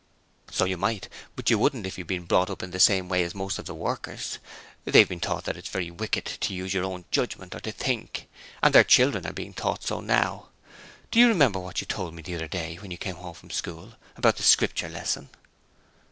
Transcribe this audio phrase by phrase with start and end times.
[0.49, 3.21] 'So you might, but you wouldn't if you'd been brought up in the same way
[3.21, 4.39] as most of the workers.
[4.83, 8.27] They've been taught that it's very wicked to use their own judgement, or to think.
[8.63, 10.49] And their children are being taught so now.
[11.11, 13.51] Do you remember what you told me the other day, when you came home from
[13.51, 15.29] school, about the Scripture lesson?'